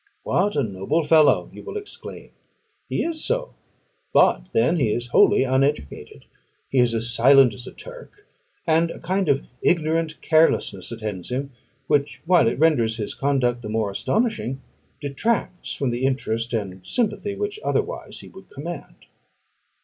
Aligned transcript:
"What 0.23 0.55
a 0.55 0.63
noble 0.63 1.03
fellow!" 1.03 1.51
you 1.53 1.61
will 1.61 1.77
exclaim. 1.77 2.31
He 2.89 3.03
is 3.03 3.23
so; 3.23 3.53
but 4.11 4.47
then 4.51 4.77
he 4.77 4.91
is 4.91 5.09
wholly 5.09 5.43
uneducated: 5.43 6.25
he 6.71 6.79
is 6.79 6.95
as 6.95 7.11
silent 7.13 7.53
as 7.53 7.67
a 7.67 7.71
Turk, 7.71 8.25
and 8.65 8.89
a 8.89 8.97
kind 8.97 9.29
of 9.29 9.45
ignorant 9.61 10.19
carelessness 10.21 10.91
attends 10.91 11.29
him, 11.29 11.51
which, 11.85 12.23
while 12.25 12.47
it 12.47 12.57
renders 12.57 12.97
his 12.97 13.13
conduct 13.13 13.61
the 13.61 13.69
more 13.69 13.91
astonishing, 13.91 14.61
detracts 14.99 15.71
from 15.71 15.91
the 15.91 16.03
interest 16.03 16.51
and 16.51 16.83
sympathy 16.83 17.35
which 17.35 17.59
otherwise 17.63 18.21
he 18.21 18.27
would 18.27 18.49
command. 18.49 19.05